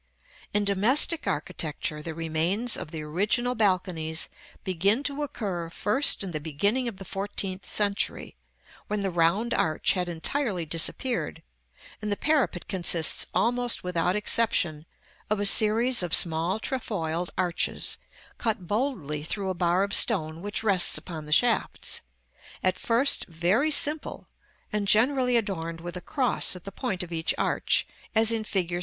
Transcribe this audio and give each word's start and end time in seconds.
In 0.51 0.65
domestic 0.65 1.27
architecture, 1.27 2.01
the 2.01 2.15
remains 2.15 2.75
of 2.75 2.89
the 2.89 3.03
original 3.03 3.53
balconies 3.53 4.29
begin 4.63 5.03
to 5.03 5.21
occur 5.21 5.69
first 5.69 6.23
in 6.23 6.31
the 6.31 6.39
beginning 6.39 6.87
of 6.87 6.97
the 6.97 7.05
fourteenth 7.05 7.67
century, 7.67 8.35
when 8.87 9.03
the 9.03 9.11
round 9.11 9.53
arch 9.53 9.91
had 9.93 10.09
entirely 10.09 10.65
disappeared; 10.65 11.43
and 12.01 12.11
the 12.11 12.17
parapet 12.17 12.67
consists, 12.67 13.27
almost 13.35 13.83
without 13.83 14.15
exception, 14.15 14.87
of 15.29 15.39
a 15.39 15.45
series 15.45 16.01
of 16.01 16.15
small 16.15 16.59
trefoiled 16.59 17.29
arches, 17.37 17.99
cut 18.39 18.65
boldly 18.65 19.21
through 19.21 19.51
a 19.51 19.53
bar 19.53 19.83
of 19.83 19.93
stone 19.93 20.41
which 20.41 20.63
rests 20.63 20.97
upon 20.97 21.27
the 21.27 21.31
shafts, 21.31 22.01
at 22.63 22.79
first 22.79 23.25
very 23.27 23.69
simple, 23.69 24.27
and 24.73 24.87
generally 24.87 25.37
adorned 25.37 25.79
with 25.79 25.95
a 25.95 26.01
cross 26.01 26.55
at 26.55 26.63
the 26.63 26.71
point 26.71 27.03
of 27.03 27.11
each 27.11 27.35
arch, 27.37 27.85
as 28.15 28.31
in 28.31 28.43
fig. 28.43 28.71